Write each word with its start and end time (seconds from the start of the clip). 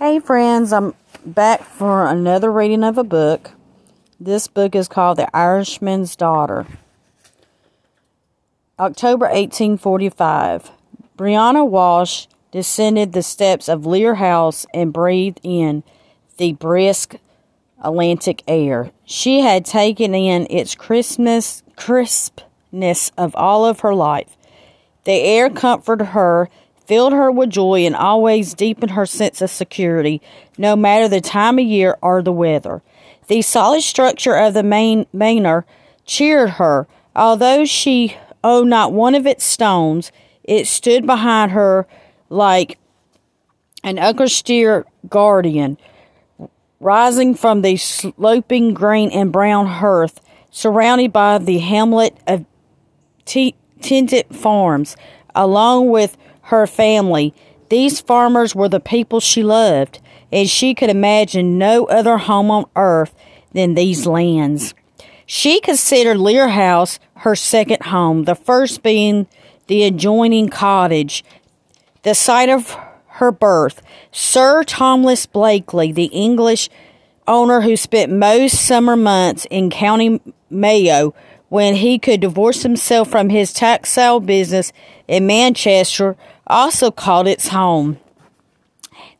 Hey, 0.00 0.18
friends, 0.18 0.72
I'm 0.72 0.92
back 1.24 1.62
for 1.62 2.06
another 2.06 2.50
reading 2.50 2.82
of 2.82 2.98
a 2.98 3.04
book. 3.04 3.52
This 4.18 4.48
book 4.48 4.74
is 4.74 4.88
called 4.88 5.18
The 5.18 5.34
Irishman's 5.34 6.16
Daughter. 6.16 6.66
October 8.76 9.26
1845. 9.26 10.72
Brianna 11.16 11.64
Walsh 11.66 12.26
descended 12.50 13.12
the 13.12 13.22
steps 13.22 13.68
of 13.68 13.86
Lear 13.86 14.16
House 14.16 14.66
and 14.74 14.92
breathed 14.92 15.38
in 15.44 15.84
the 16.38 16.54
brisk 16.54 17.14
Atlantic 17.80 18.42
air. 18.48 18.90
She 19.04 19.42
had 19.42 19.64
taken 19.64 20.12
in 20.12 20.48
its 20.50 20.74
crispness, 20.74 21.62
crispness 21.76 23.12
of 23.16 23.36
all 23.36 23.64
of 23.64 23.80
her 23.80 23.94
life. 23.94 24.36
The 25.04 25.12
air 25.12 25.50
comforted 25.50 26.08
her 26.08 26.50
filled 26.86 27.12
her 27.12 27.30
with 27.30 27.50
joy 27.50 27.80
and 27.80 27.96
always 27.96 28.54
deepened 28.54 28.92
her 28.92 29.06
sense 29.06 29.40
of 29.40 29.50
security, 29.50 30.20
no 30.58 30.76
matter 30.76 31.08
the 31.08 31.20
time 31.20 31.58
of 31.58 31.64
year 31.64 31.96
or 32.02 32.22
the 32.22 32.32
weather. 32.32 32.82
The 33.28 33.42
solid 33.42 33.82
structure 33.82 34.34
of 34.36 34.54
the 34.54 34.62
main 34.62 35.06
manor 35.12 35.64
cheered 36.04 36.50
her. 36.50 36.86
Although 37.16 37.64
she 37.64 38.16
owned 38.42 38.70
not 38.70 38.92
one 38.92 39.14
of 39.14 39.26
its 39.26 39.44
stones, 39.44 40.12
it 40.42 40.66
stood 40.66 41.06
behind 41.06 41.52
her 41.52 41.86
like 42.28 42.78
an 43.82 43.98
austere 43.98 44.84
guardian, 45.08 45.78
rising 46.80 47.34
from 47.34 47.62
the 47.62 47.76
sloping 47.76 48.74
green 48.74 49.10
and 49.10 49.32
brown 49.32 49.66
hearth, 49.66 50.20
surrounded 50.50 51.12
by 51.12 51.38
the 51.38 51.58
hamlet 51.58 52.16
of 52.26 52.44
t- 53.24 53.54
tinted 53.80 54.26
farms, 54.34 54.96
along 55.34 55.88
with 55.88 56.16
her 56.44 56.66
family. 56.66 57.34
These 57.68 58.00
farmers 58.00 58.54
were 58.54 58.68
the 58.68 58.80
people 58.80 59.20
she 59.20 59.42
loved, 59.42 60.00
and 60.30 60.48
she 60.48 60.74
could 60.74 60.90
imagine 60.90 61.58
no 61.58 61.86
other 61.86 62.18
home 62.18 62.50
on 62.50 62.66
earth 62.76 63.14
than 63.52 63.74
these 63.74 64.06
lands. 64.06 64.74
She 65.26 65.60
considered 65.60 66.18
Lear 66.18 66.48
House 66.48 66.98
her 67.18 67.34
second 67.34 67.84
home, 67.84 68.24
the 68.24 68.34
first 68.34 68.82
being 68.82 69.26
the 69.66 69.84
adjoining 69.84 70.48
cottage, 70.48 71.24
the 72.02 72.14
site 72.14 72.50
of 72.50 72.76
her 73.06 73.32
birth. 73.32 73.80
Sir 74.12 74.62
Thomas 74.64 75.24
Blakely, 75.24 75.92
the 75.92 76.06
English 76.06 76.68
owner 77.26 77.62
who 77.62 77.76
spent 77.76 78.12
most 78.12 78.66
summer 78.66 78.96
months 78.96 79.46
in 79.50 79.70
County 79.70 80.20
Mayo 80.50 81.14
when 81.48 81.76
he 81.76 81.98
could 81.98 82.20
divorce 82.20 82.62
himself 82.62 83.08
from 83.08 83.28
his 83.28 83.52
textile 83.52 84.20
business 84.20 84.72
in 85.08 85.26
Manchester, 85.26 86.16
also 86.46 86.90
called 86.90 87.26
its 87.26 87.48
home. 87.48 87.98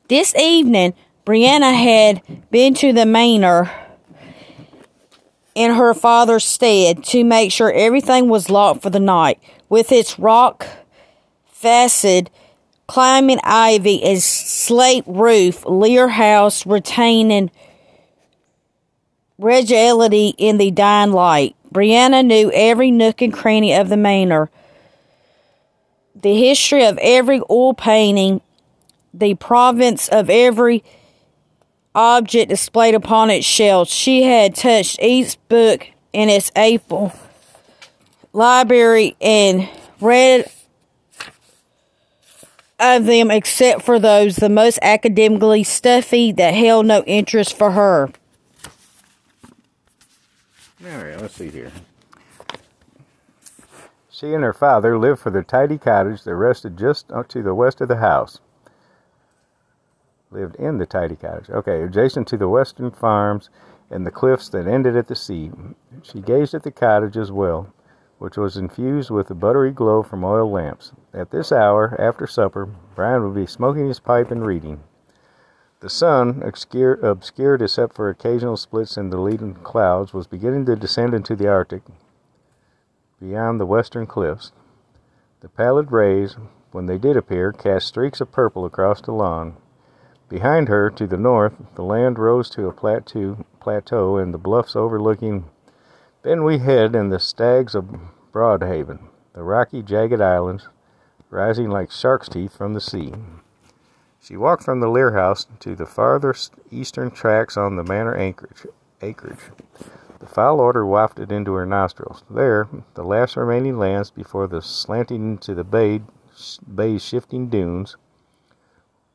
This 0.08 0.34
evening, 0.36 0.94
Brianna 1.24 1.74
had 1.74 2.22
been 2.50 2.74
to 2.74 2.92
the 2.92 3.06
manor 3.06 3.70
in 5.54 5.74
her 5.74 5.94
father's 5.94 6.44
stead 6.44 7.04
to 7.04 7.24
make 7.24 7.52
sure 7.52 7.72
everything 7.72 8.28
was 8.28 8.50
locked 8.50 8.82
for 8.82 8.90
the 8.90 9.00
night. 9.00 9.40
With 9.68 9.92
its 9.92 10.18
rock 10.18 10.66
facade, 11.46 12.30
climbing 12.86 13.40
ivy, 13.42 14.02
and 14.02 14.22
slate 14.22 15.04
roof, 15.06 15.64
Lear 15.64 16.08
House 16.08 16.66
retaining 16.66 17.50
regality 19.38 20.34
in 20.36 20.58
the 20.58 20.70
dying 20.70 21.12
light. 21.12 21.56
Brianna 21.72 22.24
knew 22.24 22.52
every 22.52 22.90
nook 22.90 23.22
and 23.22 23.32
cranny 23.32 23.74
of 23.74 23.88
the 23.88 23.96
manor 23.96 24.50
the 26.14 26.34
history 26.34 26.84
of 26.84 26.98
every 27.02 27.40
oil 27.50 27.74
painting, 27.74 28.40
the 29.12 29.34
province 29.34 30.08
of 30.08 30.30
every 30.30 30.82
object 31.94 32.48
displayed 32.48 32.94
upon 32.94 33.30
its 33.30 33.46
shelves. 33.46 33.90
She 33.90 34.24
had 34.24 34.54
touched 34.54 35.00
each 35.00 35.36
book 35.48 35.86
in 36.12 36.28
its 36.28 36.50
April 36.56 37.12
library 38.32 39.16
and 39.20 39.68
read 40.00 40.50
of 42.78 43.06
them 43.06 43.30
except 43.30 43.82
for 43.82 43.98
those 43.98 44.36
the 44.36 44.48
most 44.48 44.78
academically 44.82 45.62
stuffy 45.62 46.32
that 46.32 46.54
held 46.54 46.86
no 46.86 47.02
interest 47.04 47.56
for 47.56 47.70
her. 47.70 48.10
All 50.84 50.98
right, 50.98 51.20
let's 51.20 51.34
see 51.34 51.48
here. 51.48 51.72
She 54.14 54.32
and 54.32 54.44
her 54.44 54.52
father 54.52 54.96
lived 54.96 55.18
for 55.18 55.30
their 55.30 55.42
tidy 55.42 55.76
cottage 55.76 56.22
that 56.22 56.36
rested 56.36 56.76
just 56.76 57.08
to 57.08 57.42
the 57.42 57.52
west 57.52 57.80
of 57.80 57.88
the 57.88 57.96
house. 57.96 58.38
Lived 60.30 60.54
in 60.54 60.78
the 60.78 60.86
tidy 60.86 61.16
cottage. 61.16 61.50
Okay, 61.50 61.82
adjacent 61.82 62.28
to 62.28 62.36
the 62.36 62.48
western 62.48 62.92
farms 62.92 63.50
and 63.90 64.06
the 64.06 64.12
cliffs 64.12 64.48
that 64.50 64.68
ended 64.68 64.96
at 64.96 65.08
the 65.08 65.16
sea. 65.16 65.50
She 66.02 66.20
gazed 66.20 66.54
at 66.54 66.62
the 66.62 66.70
cottage 66.70 67.16
as 67.16 67.32
well, 67.32 67.74
which 68.18 68.36
was 68.36 68.56
infused 68.56 69.10
with 69.10 69.32
a 69.32 69.34
buttery 69.34 69.72
glow 69.72 70.04
from 70.04 70.22
oil 70.22 70.48
lamps. 70.48 70.92
At 71.12 71.32
this 71.32 71.50
hour, 71.50 72.00
after 72.00 72.28
supper, 72.28 72.68
Brian 72.94 73.24
would 73.24 73.34
be 73.34 73.46
smoking 73.46 73.88
his 73.88 73.98
pipe 73.98 74.30
and 74.30 74.46
reading. 74.46 74.84
The 75.80 75.90
sun, 75.90 76.40
obscured, 76.44 77.62
except 77.62 77.96
for 77.96 78.08
occasional 78.08 78.56
splits 78.58 78.96
in 78.96 79.10
the 79.10 79.18
leaden 79.18 79.54
clouds, 79.54 80.14
was 80.14 80.28
beginning 80.28 80.66
to 80.66 80.76
descend 80.76 81.14
into 81.14 81.34
the 81.34 81.48
Arctic, 81.48 81.82
beyond 83.24 83.58
the 83.58 83.66
western 83.66 84.06
cliffs. 84.06 84.52
The 85.40 85.48
pallid 85.48 85.90
rays, 85.90 86.36
when 86.72 86.84
they 86.84 86.98
did 86.98 87.16
appear, 87.16 87.52
cast 87.52 87.88
streaks 87.88 88.20
of 88.20 88.30
purple 88.30 88.66
across 88.66 89.00
the 89.00 89.12
lawn. 89.12 89.56
Behind 90.28 90.68
her, 90.68 90.90
to 90.90 91.06
the 91.06 91.16
north, 91.16 91.54
the 91.74 91.84
land 91.84 92.18
rose 92.18 92.50
to 92.50 92.66
a 92.66 92.72
plateau, 92.72 93.46
plateau 93.60 94.18
and 94.18 94.34
the 94.34 94.38
bluffs 94.38 94.76
overlooking 94.76 95.44
Benwee 96.22 96.60
Head 96.60 96.94
and 96.94 97.10
the 97.10 97.18
stags 97.18 97.74
of 97.74 97.98
Broadhaven, 98.32 99.08
the 99.32 99.42
rocky, 99.42 99.82
jagged 99.82 100.20
islands 100.20 100.68
rising 101.30 101.70
like 101.70 101.90
shark's 101.90 102.28
teeth 102.28 102.56
from 102.56 102.74
the 102.74 102.80
sea. 102.80 103.12
She 104.20 104.36
walked 104.36 104.62
from 104.62 104.80
the 104.80 104.88
Lear 104.88 105.12
House 105.12 105.46
to 105.60 105.74
the 105.74 105.86
farthest 105.86 106.52
eastern 106.70 107.10
tracks 107.10 107.56
on 107.56 107.76
the 107.76 107.84
manor 107.84 108.16
acreage. 108.16 108.66
acreage. 109.02 109.50
The 110.24 110.30
foul 110.30 110.62
odor 110.62 110.86
wafted 110.86 111.30
into 111.30 111.52
her 111.52 111.66
nostrils. 111.66 112.24
There, 112.30 112.66
the 112.94 113.04
last 113.04 113.36
remaining 113.36 113.78
lands 113.78 114.10
before 114.10 114.46
the 114.46 114.62
slanting 114.62 115.32
into 115.32 115.54
the 115.54 115.64
bay, 115.64 116.00
bay's 116.74 117.04
shifting 117.04 117.50
dunes, 117.50 117.98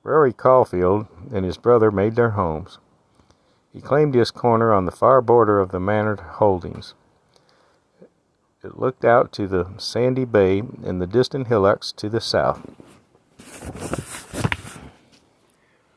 Rory 0.04 0.34
Caulfield 0.34 1.08
and 1.34 1.46
his 1.46 1.58
brother 1.58 1.90
made 1.90 2.16
their 2.16 2.30
homes. 2.32 2.78
He 3.74 3.82
claimed 3.82 4.14
his 4.14 4.30
corner 4.30 4.72
on 4.72 4.86
the 4.86 4.92
far 4.92 5.20
border 5.20 5.60
of 5.60 5.72
the 5.72 5.80
manor 5.80 6.16
holdings. 6.16 6.94
It 8.64 8.78
looked 8.78 9.04
out 9.04 9.32
to 9.32 9.48
the 9.48 9.68
sandy 9.78 10.26
bay 10.26 10.60
and 10.60 11.02
the 11.02 11.08
distant 11.08 11.48
hillocks 11.48 11.92
to 11.94 12.08
the 12.08 12.22
south. 12.22 12.62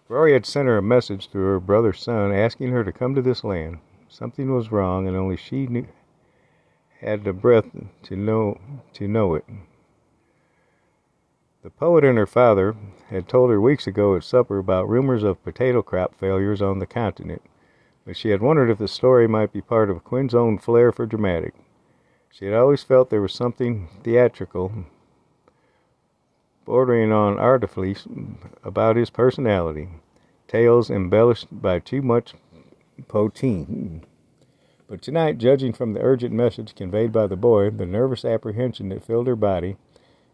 Rory 0.08 0.32
had 0.32 0.46
sent 0.46 0.68
her 0.68 0.78
a 0.78 0.82
message 0.82 1.28
through 1.28 1.48
her 1.48 1.60
brother's 1.60 2.00
son 2.00 2.32
asking 2.32 2.70
her 2.70 2.82
to 2.82 2.92
come 2.92 3.14
to 3.14 3.20
this 3.20 3.44
land. 3.44 3.80
Something 4.12 4.54
was 4.54 4.70
wrong, 4.70 5.08
and 5.08 5.16
only 5.16 5.38
she 5.38 5.66
knew, 5.66 5.86
had 7.00 7.24
the 7.24 7.32
breath 7.32 7.70
to 8.02 8.14
know 8.14 8.60
to 8.92 9.08
know 9.08 9.34
it. 9.34 9.46
The 11.62 11.70
poet 11.70 12.04
and 12.04 12.18
her 12.18 12.26
father 12.26 12.76
had 13.08 13.26
told 13.26 13.48
her 13.48 13.58
weeks 13.58 13.86
ago 13.86 14.14
at 14.14 14.22
supper 14.22 14.58
about 14.58 14.86
rumors 14.86 15.22
of 15.22 15.42
potato 15.42 15.80
crop 15.80 16.14
failures 16.14 16.60
on 16.60 16.78
the 16.78 16.86
continent, 16.86 17.40
but 18.04 18.14
she 18.14 18.28
had 18.28 18.42
wondered 18.42 18.68
if 18.68 18.76
the 18.76 18.86
story 18.86 19.26
might 19.26 19.50
be 19.50 19.62
part 19.62 19.88
of 19.88 20.04
Quinn's 20.04 20.34
own 20.34 20.58
flair 20.58 20.92
for 20.92 21.06
dramatic. 21.06 21.54
She 22.28 22.44
had 22.44 22.54
always 22.54 22.82
felt 22.82 23.08
there 23.08 23.22
was 23.22 23.32
something 23.32 23.88
theatrical, 24.04 24.72
bordering 26.66 27.12
on 27.12 27.38
artifice, 27.38 28.06
about 28.62 28.96
his 28.96 29.08
personality, 29.08 29.88
tales 30.48 30.90
embellished 30.90 31.46
by 31.50 31.78
too 31.78 32.02
much 32.02 32.34
poteen. 33.08 33.64
Hmm. 33.64 33.98
But 34.88 35.00
tonight, 35.00 35.38
judging 35.38 35.72
from 35.72 35.94
the 35.94 36.02
urgent 36.02 36.34
message 36.34 36.74
conveyed 36.74 37.12
by 37.12 37.26
the 37.26 37.36
boy, 37.36 37.70
the 37.70 37.86
nervous 37.86 38.26
apprehension 38.26 38.90
that 38.90 39.02
filled 39.04 39.26
her 39.26 39.36
body, 39.36 39.76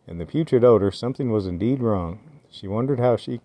and 0.06 0.20
the 0.20 0.26
putrid 0.26 0.64
odor, 0.64 0.90
something 0.90 1.30
was 1.30 1.46
indeed 1.46 1.80
wrong. 1.80 2.18
She 2.50 2.66
wondered 2.66 2.98
how 2.98 3.16
she 3.16 3.40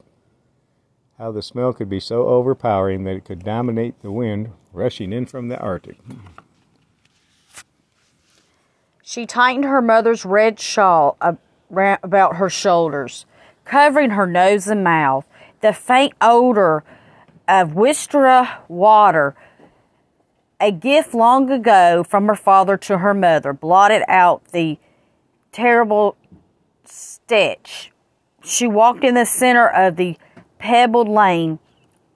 how 1.20 1.32
the 1.32 1.44
smell 1.44 1.74
could 1.74 1.90
be 1.90 2.00
so 2.00 2.28
overpowering 2.28 3.04
that 3.04 3.16
it 3.16 3.26
could 3.26 3.44
dominate 3.44 4.02
the 4.02 4.12
wind 4.12 4.52
rushing 4.72 5.14
in 5.14 5.28
from 5.28 5.48
the 5.48 5.60
Arctic. 5.60 5.98
She 9.04 9.28
tightened 9.28 9.66
her 9.66 9.82
mother's 9.82 10.26
red 10.26 10.60
shawl 10.60 11.18
about 11.70 12.36
her 12.38 12.50
shoulders, 12.50 13.28
covering 13.66 14.12
her 14.12 14.26
nose 14.26 14.68
and 14.68 14.84
mouth. 14.84 15.26
The 15.62 15.74
faint 15.74 16.14
odor 16.20 16.84
of 17.48 17.72
Wistra 17.72 18.60
water, 18.68 19.36
a 20.60 20.72
gift 20.72 21.14
long 21.14 21.52
ago 21.52 22.04
from 22.04 22.28
her 22.28 22.36
father 22.36 22.78
to 22.78 23.00
her 23.00 23.14
mother, 23.14 23.54
blotted 23.54 24.04
out 24.08 24.46
the 24.52 24.78
terrible 25.52 26.16
stench. 26.86 27.92
She 28.44 28.68
walked 28.68 29.04
in 29.04 29.16
the 29.16 29.26
center 29.26 29.68
of 29.68 29.96
the 29.96 30.18
pebbled 30.58 31.10
lane, 31.10 31.60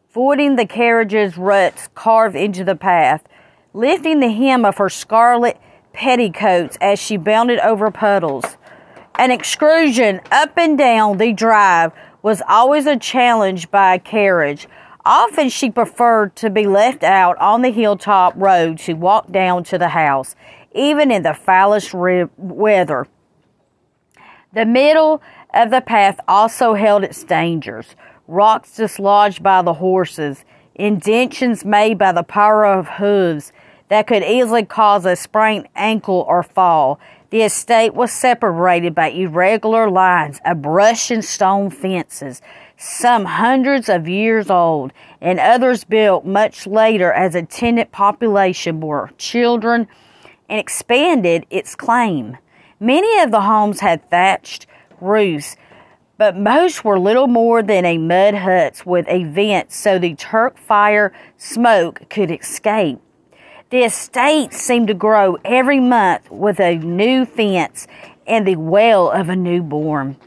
avoiding 0.10 0.56
the 0.56 0.66
carriage's 0.66 1.38
ruts 1.38 1.90
carved 1.94 2.36
into 2.36 2.64
the 2.64 2.76
path, 2.76 3.24
lifting 3.74 4.20
the 4.20 4.32
hem 4.32 4.66
of 4.66 4.78
her 4.78 4.90
scarlet 4.90 5.58
petticoats 5.94 6.78
as 6.80 7.00
she 7.00 7.18
bounded 7.18 7.60
over 7.60 7.92
puddles. 7.92 8.58
An 9.16 9.32
excursion 9.32 10.22
up 10.32 10.58
and 10.58 10.78
down 10.78 11.18
the 11.18 11.34
drive 11.34 11.92
was 12.22 12.42
always 12.48 12.86
a 12.86 12.98
challenge 12.98 13.72
by 13.72 13.96
a 13.96 14.00
carriage. 14.00 14.68
Often 15.10 15.50
she 15.50 15.72
preferred 15.72 16.36
to 16.36 16.50
be 16.50 16.68
left 16.68 17.02
out 17.02 17.38
on 17.38 17.62
the 17.62 17.70
hilltop 17.72 18.34
road 18.36 18.78
to 18.80 18.94
walk 18.94 19.32
down 19.32 19.64
to 19.64 19.78
the 19.78 19.88
house, 19.88 20.36
even 20.76 21.12
in 21.12 21.24
the 21.24 21.34
foulest 21.34 21.94
weather. 21.94 23.08
The 24.52 24.66
middle 24.66 25.22
of 25.54 25.72
the 25.72 25.80
path 25.80 26.20
also 26.28 26.74
held 26.74 27.06
its 27.06 27.24
dangers 27.24 27.96
rocks 28.28 28.76
dislodged 28.76 29.42
by 29.42 29.62
the 29.62 29.76
horses, 29.76 30.44
indentions 30.76 31.64
made 31.64 31.98
by 31.98 32.12
the 32.12 32.24
power 32.24 32.66
of 32.66 32.90
hooves 32.90 33.54
that 33.88 34.08
could 34.08 34.24
easily 34.24 34.66
cause 34.66 35.06
a 35.06 35.16
sprained 35.16 35.70
ankle 35.78 36.26
or 36.28 36.44
fall. 36.44 37.00
The 37.30 37.44
estate 37.44 37.94
was 37.94 38.12
separated 38.12 38.94
by 38.94 39.12
irregular 39.12 39.90
lines 39.90 40.42
of 40.44 40.62
brush 40.62 41.12
and 41.12 41.24
stone 41.24 41.70
fences, 41.70 42.42
some 42.78 43.26
hundreds 43.26 43.90
of 43.90 44.08
years 44.08 44.50
old, 44.50 44.94
and 45.20 45.40
others 45.40 45.84
built 45.84 46.26
much 46.26 46.68
later 46.68 47.12
as 47.12 47.36
a 47.36 47.42
tenant 47.42 47.92
population 47.92 48.80
bore 48.80 49.12
children 49.18 49.88
and 50.48 50.60
expanded 50.60 51.46
its 51.50 51.76
claim. 51.76 52.38
Many 52.80 53.20
of 53.20 53.32
the 53.32 53.42
homes 53.42 53.80
had 53.80 54.10
thatched 54.10 54.68
roofs 55.02 55.56
but 56.18 56.36
most 56.36 56.84
were 56.84 57.00
little 57.00 57.28
more 57.28 57.62
than 57.62 57.86
a 57.86 57.98
mud 57.98 58.34
huts 58.34 58.86
with 58.86 59.06
a 59.08 59.24
vent 59.26 59.72
so 59.72 60.00
the 60.00 60.16
turf 60.16 60.54
fire 60.58 61.14
smoke 61.38 62.10
could 62.10 62.32
escape. 62.32 63.00
The 63.70 63.84
estate 63.84 64.54
seemed 64.54 64.88
to 64.88 64.94
grow 64.94 65.38
every 65.46 65.80
month 65.80 66.32
with 66.32 66.60
a 66.60 66.78
new 66.78 67.26
fence 67.26 67.86
and 68.26 68.48
the 68.48 68.56
well 68.56 69.12
of 69.12 69.30
a 69.30 69.36
newborn. 69.36 70.18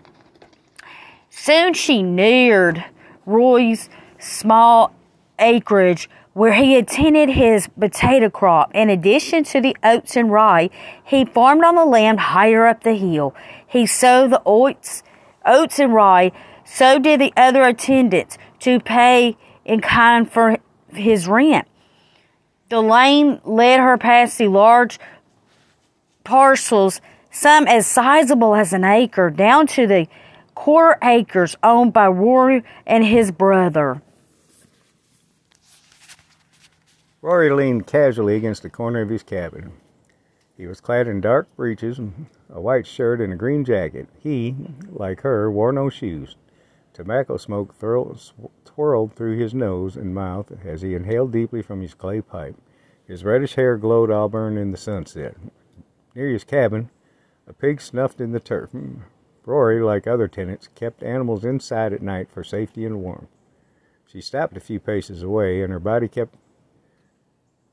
Soon 1.43 1.73
she 1.73 2.03
neared 2.03 2.85
Roy's 3.25 3.89
small 4.19 4.93
acreage 5.39 6.11
where 6.35 6.53
he 6.53 6.75
had 6.75 6.87
tended 6.87 7.31
his 7.31 7.67
potato 7.67 8.29
crop. 8.29 8.71
In 8.75 8.91
addition 8.91 9.45
to 9.45 9.61
the 9.63 9.75
oats 9.83 10.19
and 10.19 10.31
rye, 10.31 10.69
he 11.03 11.25
farmed 11.25 11.65
on 11.65 11.77
the 11.77 11.87
land 11.87 12.21
higher 12.21 12.67
up 12.67 12.85
the 12.85 12.93
hill. 12.93 13.35
He 13.67 13.87
sowed 13.87 14.33
the 14.33 14.43
oats 14.45 15.03
oats 15.47 15.79
and 15.79 15.95
rye, 15.95 16.33
so 16.63 16.99
did 16.99 17.23
the 17.23 17.33
other 17.39 17.63
attendants 17.63 18.37
to 18.59 18.79
pay 18.79 19.39
in 19.65 19.81
kind 19.81 20.31
for 20.31 20.59
his 20.93 21.27
rent. 21.27 21.67
The 22.69 22.83
lane 22.83 23.41
led 23.47 23.81
her 23.81 23.97
past 23.97 24.37
the 24.37 24.49
large 24.49 25.01
parcels, 26.23 27.01
some 27.31 27.67
as 27.67 27.87
sizable 27.87 28.55
as 28.55 28.75
an 28.75 28.85
acre, 28.85 29.31
down 29.31 29.67
to 29.69 29.87
the 29.87 30.07
quarter 30.61 30.99
acres 31.03 31.57
owned 31.63 31.91
by 31.91 32.07
Rory 32.07 32.63
and 32.87 33.03
his 33.03 33.31
brother. 33.31 34.03
Rory 37.23 37.51
leaned 37.51 37.87
casually 37.87 38.37
against 38.37 38.63
the 38.63 38.69
corner 38.69 39.01
of 39.01 39.09
his 39.09 39.23
cabin. 39.23 39.73
He 40.59 40.67
was 40.67 40.83
clad 40.83 41.09
in 41.09 41.23
dark 41.23 41.49
breeches, 41.57 41.99
a 42.53 42.61
white 42.61 42.87
shirt, 42.87 43.23
and 43.23 43.33
a 43.33 43.37
green 43.37 43.65
jacket. 43.65 44.11
He, 44.19 44.55
like 44.91 45.23
her, 45.23 45.51
wore 45.51 45.73
no 45.73 45.89
shoes. 45.89 46.37
Tobacco 46.93 47.39
smoke 47.39 47.75
twirled 47.79 49.15
through 49.15 49.39
his 49.39 49.55
nose 49.55 49.97
and 49.97 50.15
mouth 50.15 50.53
as 50.63 50.83
he 50.83 50.95
inhaled 50.95 51.33
deeply 51.33 51.63
from 51.63 51.81
his 51.81 51.95
clay 51.95 52.21
pipe. 52.21 52.57
His 53.09 53.25
reddish 53.25 53.55
hair 53.55 53.79
glowed 53.79 54.11
auburn 54.11 54.59
in 54.59 54.73
the 54.73 54.77
sunset. 54.77 55.37
Near 56.15 56.29
his 56.29 56.45
cabin, 56.45 56.91
a 57.47 57.55
pig 57.55 57.81
snuffed 57.81 58.21
in 58.21 58.33
the 58.33 58.41
turf. 58.41 58.69
Rory, 59.47 59.83
like 59.83 60.07
other 60.07 60.29
tenants, 60.29 60.69
kept 60.75 61.03
animals 61.03 61.45
inside 61.45 61.93
at 61.93 62.03
night 62.03 62.29
for 62.31 62.45
safety 62.45 62.85
and 62.85 63.03
warmth. 63.03 63.29
She 64.07 64.21
stopped 64.21 64.57
a 64.57 64.61
few 64.61 64.81
paces 64.81 65.23
away, 65.23 65.63
and 65.63 65.73
her 65.73 65.81
body 65.81 66.09
kept 66.09 66.35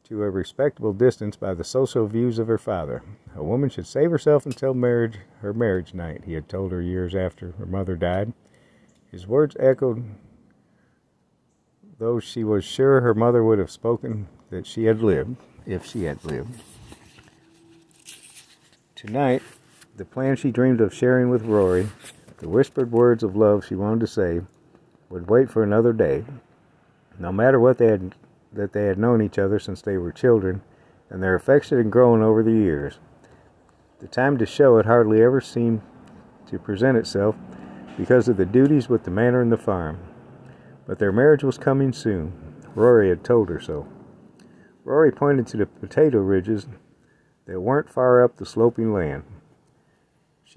to 0.06 0.24
a 0.24 0.30
respectable 0.30 0.94
distance 0.94 1.36
by 1.36 1.54
the 1.54 1.64
social 1.64 2.08
views 2.08 2.40
of 2.40 2.48
her 2.48 2.58
father. 2.58 3.04
A 3.36 3.44
woman 3.44 3.69
should 3.69 3.88
save 3.88 4.12
herself 4.12 4.46
until 4.46 4.74
marriage, 4.74 5.18
her 5.42 5.54
marriage 5.54 5.94
night, 5.94 6.24
he 6.25 6.34
had 6.34 6.48
told 6.48 6.72
her 6.72 6.81
years 6.81 7.14
after 7.14 7.52
her 7.54 7.66
mother 7.66 7.96
died. 7.96 8.34
His 9.12 9.28
words 9.28 9.58
echoed, 9.60 10.06
though 11.98 12.19
she 12.19 12.44
was 12.44 12.64
sure 12.64 13.02
her 13.02 13.14
mother 13.14 13.44
would 13.44 13.60
have 13.60 13.72
spoken 13.72 14.28
that 14.50 14.66
she 14.66 14.86
had 14.86 15.02
lived, 15.02 15.36
if 15.66 15.86
she 15.86 16.04
had 16.04 16.24
lived. 16.24 16.62
Tonight, 18.96 19.42
the 19.98 20.06
plan 20.06 20.36
she 20.36 20.52
dreamed 20.52 20.80
of 20.80 20.94
sharing 20.94 21.30
with 21.30 21.42
Rory, 21.42 21.90
the 22.38 22.48
whispered 22.48 22.92
words 22.92 23.24
of 23.24 23.36
love 23.36 23.66
she 23.66 23.74
wanted 23.74 24.00
to 24.02 24.08
say, 24.08 24.42
would 25.10 25.28
wait 25.28 25.50
for 25.50 25.64
another 25.64 25.92
day. 25.92 26.24
No 27.18 27.32
matter 27.32 27.60
what 27.60 27.80
they 27.80 27.88
had 27.88 28.14
that 28.54 28.74
they 28.74 28.86
had 28.86 29.00
known 29.00 29.22
each 29.22 29.40
other 29.40 29.60
since 29.60 29.82
they 29.82 29.98
were 29.98 30.12
children, 30.12 30.62
and 31.10 31.22
their 31.22 31.36
affection 31.36 31.78
had 31.78 31.92
grown 31.92 32.22
over 32.22 32.44
the 32.44 32.52
years. 32.52 33.00
The 34.00 34.08
time 34.08 34.38
to 34.38 34.46
show 34.46 34.78
it 34.78 34.86
hardly 34.86 35.22
ever 35.22 35.42
seemed 35.42 35.82
to 36.48 36.60
present 36.60 36.98
itself 36.98 37.36
because 37.98 38.28
of 38.28 38.38
the 38.38 38.46
duties 38.46 38.88
with 38.88 39.04
the 39.04 39.12
manor 39.12 39.42
and 39.42 39.52
the 39.52 39.58
farm. 39.58 40.00
But 40.86 41.00
their 41.00 41.12
marriage 41.12 41.44
was 41.44 41.58
coming 41.58 41.92
soon. 41.92 42.34
Rory 42.76 43.10
had 43.10 43.24
told 43.24 43.50
her 43.50 43.60
so. 43.60 43.88
Rory 44.84 45.12
pointed 45.12 45.48
to 45.48 45.58
the 45.58 45.66
potato 45.66 46.20
ridges 46.20 46.68
that 47.46 47.60
weren't 47.60 47.90
far 47.90 48.24
up 48.24 48.38
the 48.38 48.46
sloping 48.46 48.94
land. 48.94 49.24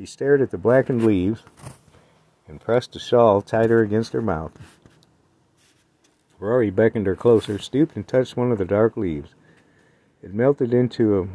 She 0.00 0.06
stared 0.06 0.40
at 0.40 0.50
the 0.50 0.56
blackened 0.56 1.04
leaves 1.04 1.42
and 2.48 2.58
pressed 2.58 2.96
a 2.96 2.98
shawl 2.98 3.42
tighter 3.42 3.82
against 3.82 4.14
her 4.14 4.22
mouth. 4.22 4.52
Rory 6.38 6.70
beckoned 6.70 7.04
her 7.04 7.14
closer, 7.14 7.58
stooped, 7.58 7.94
and 7.96 8.08
touched 8.08 8.34
one 8.34 8.50
of 8.50 8.56
the 8.56 8.64
dark 8.64 8.96
leaves. 8.96 9.34
It 10.22 10.32
melted 10.32 10.72
into 10.72 11.18
a 11.18 11.28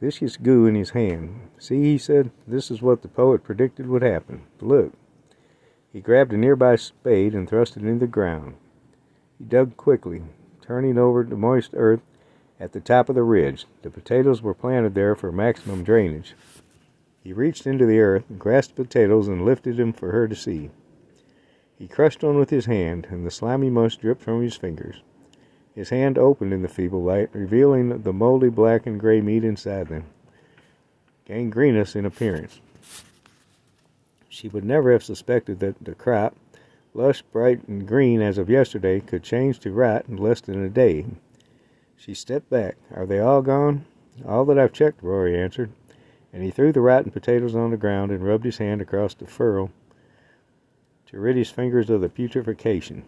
viscous 0.00 0.36
goo 0.36 0.66
in 0.66 0.74
his 0.74 0.90
hand. 0.90 1.50
See, 1.56 1.82
he 1.84 1.96
said, 1.96 2.32
this 2.48 2.68
is 2.68 2.82
what 2.82 3.02
the 3.02 3.06
poet 3.06 3.44
predicted 3.44 3.86
would 3.86 4.02
happen. 4.02 4.42
Look. 4.60 4.94
He 5.92 6.00
grabbed 6.00 6.32
a 6.32 6.36
nearby 6.36 6.74
spade 6.74 7.32
and 7.32 7.48
thrust 7.48 7.76
it 7.76 7.84
into 7.84 8.00
the 8.00 8.06
ground. 8.08 8.56
He 9.38 9.44
dug 9.44 9.76
quickly, 9.76 10.24
turning 10.60 10.98
over 10.98 11.22
the 11.22 11.36
moist 11.36 11.70
earth 11.74 12.00
at 12.58 12.72
the 12.72 12.80
top 12.80 13.08
of 13.08 13.14
the 13.14 13.22
ridge. 13.22 13.66
The 13.82 13.90
potatoes 13.90 14.42
were 14.42 14.52
planted 14.52 14.96
there 14.96 15.14
for 15.14 15.30
maximum 15.30 15.84
drainage. 15.84 16.34
He 17.24 17.32
reached 17.32 17.66
into 17.66 17.86
the 17.86 18.00
earth, 18.00 18.24
grasped 18.38 18.76
potatoes, 18.76 19.28
and 19.28 19.46
lifted 19.46 19.78
them 19.78 19.94
for 19.94 20.12
her 20.12 20.28
to 20.28 20.36
see. 20.36 20.68
He 21.78 21.88
crushed 21.88 22.22
one 22.22 22.38
with 22.38 22.50
his 22.50 22.66
hand, 22.66 23.06
and 23.10 23.26
the 23.26 23.30
slimy 23.30 23.70
mush 23.70 23.96
dripped 23.96 24.20
from 24.20 24.42
his 24.42 24.56
fingers. 24.56 25.02
His 25.74 25.88
hand 25.88 26.18
opened 26.18 26.52
in 26.52 26.60
the 26.60 26.68
feeble 26.68 27.02
light, 27.02 27.30
revealing 27.32 28.02
the 28.02 28.12
moldy 28.12 28.50
black 28.50 28.86
and 28.86 29.00
gray 29.00 29.22
meat 29.22 29.42
inside 29.42 29.88
them, 29.88 30.04
gangrenous 31.24 31.96
in 31.96 32.04
appearance. 32.04 32.60
She 34.28 34.48
would 34.48 34.64
never 34.64 34.92
have 34.92 35.02
suspected 35.02 35.60
that 35.60 35.82
the 35.82 35.94
crop, 35.94 36.36
lush, 36.92 37.22
bright, 37.22 37.66
and 37.66 37.88
green 37.88 38.20
as 38.20 38.36
of 38.36 38.50
yesterday, 38.50 39.00
could 39.00 39.22
change 39.22 39.60
to 39.60 39.72
rot 39.72 40.04
in 40.08 40.18
less 40.18 40.42
than 40.42 40.62
a 40.62 40.68
day. 40.68 41.06
She 41.96 42.12
stepped 42.12 42.50
back. 42.50 42.76
Are 42.94 43.06
they 43.06 43.18
all 43.18 43.40
gone? 43.40 43.86
All 44.26 44.44
that 44.44 44.58
I've 44.58 44.74
checked, 44.74 45.02
Rory 45.02 45.40
answered, 45.40 45.70
and 46.34 46.42
he 46.42 46.50
threw 46.50 46.72
the 46.72 46.80
rotten 46.80 47.12
potatoes 47.12 47.54
on 47.54 47.70
the 47.70 47.76
ground 47.76 48.10
and 48.10 48.26
rubbed 48.26 48.44
his 48.44 48.58
hand 48.58 48.82
across 48.82 49.14
the 49.14 49.24
furrow 49.24 49.70
to 51.06 51.20
rid 51.20 51.36
his 51.36 51.48
fingers 51.48 51.88
of 51.88 52.00
the 52.00 52.08
putrefaction. 52.08 53.04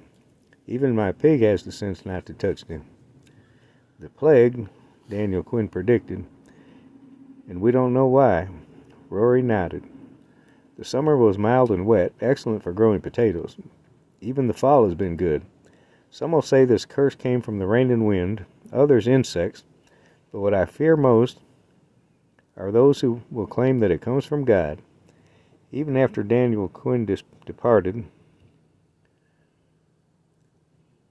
Even 0.69 0.95
my 0.95 1.11
pig 1.11 1.43
has 1.43 1.65
the 1.65 1.73
sense 1.73 2.07
not 2.07 2.25
to 2.25 2.33
touch 2.33 2.65
them. 2.67 2.85
The 3.99 4.09
plague, 4.11 4.69
Daniel 5.11 5.43
Quinn 5.43 5.67
predicted, 5.67 6.25
and 7.49 7.61
we 7.61 7.73
don't 7.73 7.93
know 7.93 8.07
why. 8.07 8.49
Rory 9.11 9.43
nodded. 9.43 9.83
The 10.79 10.85
summer 10.85 11.17
was 11.17 11.37
mild 11.37 11.73
and 11.73 11.85
wet, 11.85 12.13
excellent 12.21 12.63
for 12.63 12.73
growing 12.73 13.01
potatoes. 13.01 13.57
Even 14.21 14.47
the 14.47 14.55
fall 14.55 14.85
has 14.85 14.95
been 14.95 15.17
good. 15.17 15.43
Some 16.11 16.31
will 16.31 16.43
say 16.43 16.65
this 16.65 16.85
curse 16.85 17.17
came 17.17 17.41
from 17.41 17.59
the 17.59 17.67
rain 17.67 17.91
and 17.91 18.07
wind, 18.07 18.45
others 18.73 19.09
insects, 19.09 19.65
but 20.31 20.41
what 20.41 20.55
I 20.55 20.65
fear 20.65 20.97
most 20.97 21.41
are 22.57 22.71
those 22.71 23.01
who 23.01 23.23
will 23.31 23.47
claim 23.47 23.79
that 23.81 23.91
it 23.91 24.01
comes 24.01 24.25
from 24.25 24.45
God. 24.45 24.81
Even 25.73 25.97
after 25.97 26.23
Daniel 26.23 26.69
Quinn 26.69 27.05
dis- 27.05 27.23
departed, 27.45 28.05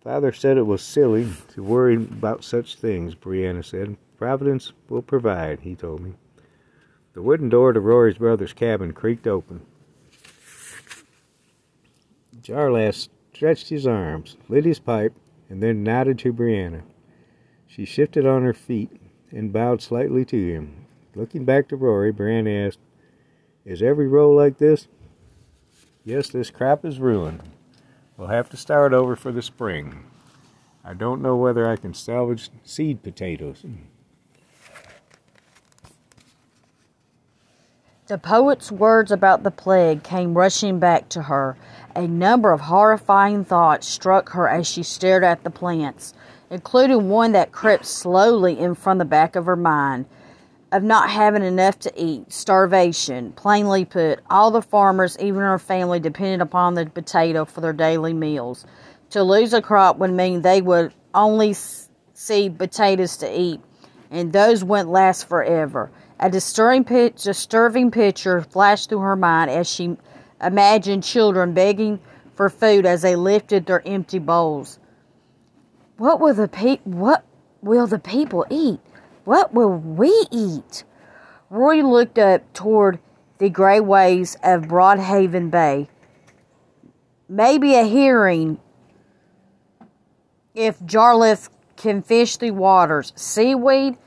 Father 0.03 0.31
said 0.31 0.57
it 0.57 0.67
was 0.67 0.83
silly 0.83 1.27
to 1.53 1.63
worry 1.63 1.95
about 1.95 2.43
such 2.43 2.75
things, 2.75 3.15
Brianna 3.15 3.65
said. 3.65 3.97
Providence 4.17 4.71
will 4.87 5.01
provide, 5.01 5.61
he 5.61 5.75
told 5.75 6.01
me. 6.01 6.13
The 7.13 7.21
wooden 7.21 7.49
door 7.49 7.73
to 7.73 7.79
Rory's 7.79 8.17
brother's 8.17 8.53
cabin 8.53 8.93
creaked 8.93 9.25
open. 9.25 9.65
Jarlath 12.39 13.09
stretched 13.33 13.69
his 13.69 13.87
arms, 13.87 14.37
lit 14.47 14.63
his 14.63 14.79
pipe, 14.79 15.13
and 15.49 15.63
then 15.63 15.83
nodded 15.83 16.19
to 16.19 16.31
Brianna. 16.31 16.83
She 17.67 17.83
shifted 17.83 18.25
on 18.25 18.43
her 18.43 18.53
feet 18.53 18.91
and 19.31 19.51
bowed 19.51 19.81
slightly 19.81 20.23
to 20.25 20.53
him. 20.53 20.84
Looking 21.15 21.45
back 21.45 21.69
to 21.69 21.77
Rory, 21.77 22.11
Brianna 22.11 22.67
asked, 22.67 22.79
Is 23.63 23.81
every 23.81 24.07
row 24.07 24.31
like 24.31 24.57
this? 24.57 24.89
Yes, 26.03 26.27
this 26.27 26.51
crop 26.51 26.83
is 26.83 26.99
ruined. 26.99 27.41
We'll 28.17 28.27
have 28.27 28.49
to 28.49 28.57
start 28.57 28.91
over 28.91 29.15
for 29.15 29.31
the 29.31 29.41
spring. 29.41 30.05
I 30.83 30.93
don't 30.93 31.21
know 31.21 31.37
whether 31.37 31.67
I 31.67 31.77
can 31.77 31.93
salvage 31.93 32.49
seed 32.63 33.01
potatoes. 33.01 33.63
The 38.07 38.17
poet's 38.17 38.71
words 38.71 39.11
about 39.11 39.43
the 39.43 39.51
plague 39.51 40.03
came 40.03 40.37
rushing 40.37 40.79
back 40.79 41.07
to 41.09 41.23
her. 41.23 41.57
A 41.95 42.07
number 42.07 42.51
of 42.51 42.59
horrifying 42.59 43.45
thoughts 43.45 43.87
struck 43.87 44.29
her 44.29 44.49
as 44.49 44.67
she 44.67 44.83
stared 44.83 45.23
at 45.23 45.43
the 45.43 45.49
plants, 45.49 46.13
including 46.49 47.09
one 47.09 47.31
that 47.31 47.53
crept 47.53 47.85
slowly 47.85 48.59
in 48.59 48.75
from 48.75 48.97
the 48.97 49.05
back 49.05 49.35
of 49.37 49.45
her 49.45 49.55
mind 49.55 50.05
of 50.75 50.83
not 50.83 51.09
having 51.09 51.41
enough 51.41 51.79
to 51.79 51.93
eat, 51.95 52.33
starvation. 52.33 53.31
Plainly 53.31 53.85
put, 53.85 54.19
all 54.29 54.51
the 54.51 54.61
farmers, 54.61 55.17
even 55.21 55.39
her 55.41 55.57
family, 55.57 56.01
depended 56.01 56.41
upon 56.41 56.73
the 56.73 56.85
potato 56.85 57.45
for 57.45 57.61
their 57.61 57.71
daily 57.71 58.11
meals. 58.11 58.65
To 59.11 59.23
lose 59.23 59.53
a 59.53 59.61
crop 59.61 59.97
would 59.99 60.11
mean 60.11 60.41
they 60.41 60.61
would 60.61 60.93
only 61.13 61.53
see 61.53 62.49
potatoes 62.49 63.15
to 63.17 63.39
eat, 63.39 63.61
and 64.11 64.33
those 64.33 64.65
wouldn't 64.65 64.89
last 64.89 65.29
forever. 65.29 65.91
A 66.19 66.29
disturbing, 66.29 67.13
disturbing 67.15 67.89
picture 67.89 68.41
flashed 68.41 68.89
through 68.89 68.99
her 68.99 69.15
mind 69.15 69.51
as 69.51 69.71
she 69.71 69.95
imagined 70.43 71.05
children 71.05 71.53
begging 71.53 72.01
for 72.35 72.49
food 72.49 72.85
as 72.85 73.01
they 73.01 73.15
lifted 73.15 73.65
their 73.65 73.81
empty 73.87 74.19
bowls. 74.19 74.77
What 75.97 76.19
will 76.19 76.33
the 76.33 76.49
pe- 76.49 76.81
what 76.83 77.23
will 77.61 77.87
the 77.87 77.99
people 77.99 78.45
eat? 78.49 78.81
What 79.25 79.53
will 79.53 79.71
we 79.71 80.27
eat? 80.31 80.83
Roy 81.49 81.81
looked 81.81 82.17
up 82.17 82.53
toward 82.53 82.99
the 83.39 83.49
gray 83.49 83.79
waves 83.79 84.37
of 84.43 84.63
Broadhaven 84.63 85.51
Bay. 85.51 85.89
Maybe 87.27 87.75
a 87.75 87.85
herring 87.85 88.59
if 90.53 90.79
Jarlath 90.79 91.49
can 91.75 92.01
fish 92.01 92.37
the 92.37 92.51
waters. 92.51 93.11
Seaweed, 93.15 93.97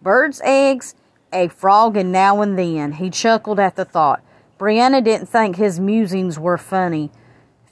birds' 0.00 0.40
eggs, 0.42 0.94
a 1.32 1.48
frog, 1.48 1.96
and 1.96 2.10
now 2.10 2.40
and 2.40 2.58
then. 2.58 2.92
He 2.92 3.10
chuckled 3.10 3.60
at 3.60 3.76
the 3.76 3.84
thought. 3.84 4.22
Brianna 4.58 5.04
didn't 5.04 5.28
think 5.28 5.56
his 5.56 5.78
musings 5.78 6.38
were 6.38 6.58
funny. 6.58 7.10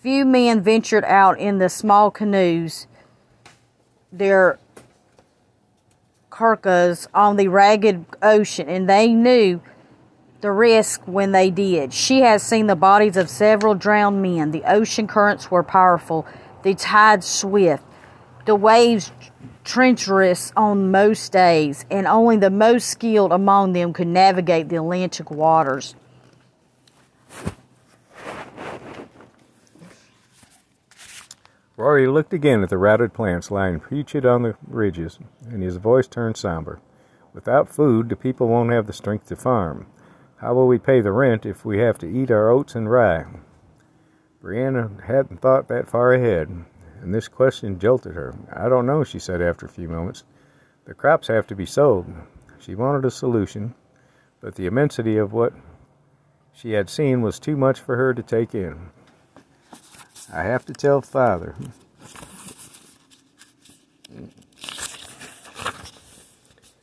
Few 0.01 0.25
men 0.25 0.63
ventured 0.63 1.05
out 1.05 1.39
in 1.39 1.59
the 1.59 1.69
small 1.69 2.11
canoes, 2.11 2.87
their 4.13 4.59
currachs 6.41 7.07
on 7.13 7.37
the 7.37 7.49
ragged 7.49 8.05
ocean, 8.23 8.69
and 8.69 8.89
they 8.89 9.09
knew 9.13 9.61
the 10.41 10.51
risk 10.51 11.03
when 11.05 11.33
they 11.33 11.51
did. 11.51 11.93
She 11.93 12.23
has 12.23 12.43
seen 12.43 12.67
the 12.67 12.77
bodies 12.77 13.19
of 13.19 13.29
several 13.29 13.75
drowned 13.75 14.23
men. 14.23 14.51
The 14.51 14.65
ocean 14.65 15.07
currents 15.07 15.51
were 15.51 15.63
powerful, 15.63 16.27
the 16.63 16.75
tides 16.75 17.27
swift, 17.27 17.85
the 18.47 18.55
waves 18.55 19.13
treacherous 19.65 20.51
on 20.57 20.91
most 20.91 21.31
days, 21.31 21.85
and 21.91 22.07
only 22.07 22.39
the 22.39 22.51
most 22.51 22.89
skilled 22.89 23.33
among 23.33 23.75
them 23.75 23.93
could 23.93 24.09
navigate 24.09 24.71
the 24.71 24.77
Atlantic 24.77 25.31
waters. 25.31 25.95
Rory 31.81 32.07
looked 32.07 32.35
again 32.35 32.63
at 32.63 32.69
the 32.69 32.77
routed 32.77 33.15
plants 33.15 33.51
lying 33.51 33.81
preached 33.81 34.27
on 34.27 34.43
the 34.43 34.55
ridges, 34.67 35.19
and 35.49 35.63
his 35.63 35.77
voice 35.77 36.07
turned 36.07 36.37
somber. 36.37 36.79
Without 37.33 37.71
food, 37.71 38.11
the 38.11 38.17
people 38.17 38.49
won't 38.49 38.71
have 38.71 38.87
the 38.87 38.93
strength 38.93 39.29
to 39.29 39.37
farm. 39.37 39.87
How 40.37 40.53
will 40.53 40.67
we 40.67 40.79
pay 40.79 41.01
the 41.01 41.11
rent 41.11 41.47
if 41.47 41.65
we 41.65 41.79
have 41.79 41.97
to 42.01 42.07
eat 42.07 42.31
our 42.31 42.51
oats 42.51 42.75
and 42.75 42.91
rye? 42.91 43.25
Brianna 44.45 45.05
hadn't 45.05 45.41
thought 45.41 45.69
that 45.69 45.89
far 45.89 46.13
ahead 46.13 46.67
and 47.01 47.15
this 47.15 47.29
question 47.29 47.79
jolted 47.79 48.15
her. 48.15 48.35
I 48.53 48.69
don't 48.69 48.85
know, 48.85 49.03
she 49.03 49.19
said 49.19 49.41
after 49.41 49.65
a 49.65 49.71
few 49.71 49.89
moments. 49.89 50.25
The 50.85 50.93
crops 50.93 51.29
have 51.29 51.47
to 51.47 51.55
be 51.55 51.65
sold. 51.65 52.13
She 52.59 52.75
wanted 52.75 53.07
a 53.07 53.11
solution, 53.11 53.75
but 54.43 54.55
the 54.55 54.67
immensity 54.67 55.17
of 55.17 55.33
what 55.33 55.55
she 56.53 56.73
had 56.73 56.91
seen 56.91 57.23
was 57.23 57.39
too 57.39 57.57
much 57.57 57.81
for 57.81 57.97
her 57.97 58.13
to 58.13 58.23
take 58.23 58.55
in. 58.55 58.91
I 60.33 60.43
have 60.43 60.65
to 60.67 60.73
tell 60.73 61.01
father. 61.01 61.55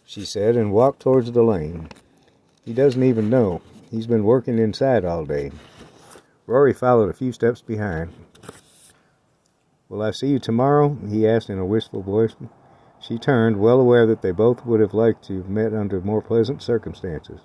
She 0.06 0.26
said 0.26 0.56
and 0.56 0.74
walked 0.74 1.02
towards 1.02 1.32
the 1.32 1.44
lane. 1.44 1.90
He 2.66 2.74
doesn't 2.74 3.04
even 3.04 3.30
know. 3.30 3.62
He's 3.90 4.08
been 4.08 4.24
working 4.24 4.58
inside 4.58 5.06
all 5.06 5.26
day. 5.26 5.52
Rory 6.46 6.74
followed 6.74 7.10
a 7.10 7.14
few 7.14 7.32
steps 7.32 7.62
behind. 7.62 8.14
Will 9.90 10.02
I 10.02 10.12
see 10.12 10.28
you 10.28 10.40
tomorrow? 10.40 10.98
he 11.08 11.28
asked 11.28 11.50
in 11.50 11.60
a 11.60 11.66
wistful 11.66 12.02
voice. 12.02 12.36
She 13.00 13.18
turned, 13.18 13.58
well 13.60 13.80
aware 13.80 14.06
that 14.06 14.22
they 14.22 14.32
both 14.32 14.66
would 14.66 14.82
have 14.82 14.94
liked 14.94 15.24
to 15.28 15.38
have 15.38 15.50
met 15.50 15.74
under 15.74 16.02
more 16.02 16.22
pleasant 16.22 16.62
circumstances. 16.62 17.40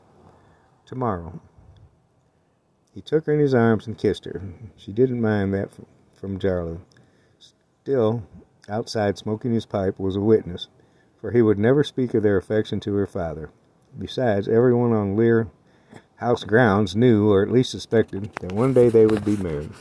Tomorrow. 0.87 1.41
He 2.95 3.01
took 3.01 3.27
her 3.27 3.33
in 3.33 3.41
his 3.41 3.55
arms 3.55 3.87
and 3.87 3.97
kissed 3.97 4.27
her. 4.27 4.43
She 4.77 4.93
didn't 4.93 5.21
mind 5.21 5.55
that 5.55 5.71
from 6.13 6.39
Jarlath. 6.39 6.81
Still, 7.39 8.23
outside 8.69 9.17
smoking 9.17 9.53
his 9.53 9.67
pipe 9.67 9.99
was 9.99 10.15
a 10.15 10.21
witness, 10.21 10.69
for 11.21 11.31
he 11.31 11.43
would 11.43 11.59
never 11.59 11.83
speak 11.83 12.15
of 12.15 12.23
their 12.23 12.37
affection 12.37 12.81
to 12.81 12.95
her 12.95 13.07
father. 13.07 13.51
Besides, 13.99 14.47
everyone 14.47 14.93
on 14.93 15.17
Lear 15.17 15.49
House 16.17 16.45
grounds 16.45 16.95
knew, 16.95 17.33
or 17.33 17.43
at 17.43 17.51
least 17.51 17.71
suspected, 17.71 18.31
that 18.41 18.53
one 18.53 18.73
day 18.73 18.89
they 18.89 19.07
would 19.07 19.25
be 19.25 19.37
married. 19.37 19.73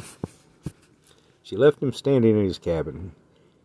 She 1.44 1.56
left 1.56 1.84
him 1.84 1.94
standing 1.94 2.36
in 2.36 2.46
his 2.46 2.58
cabin. 2.58 3.12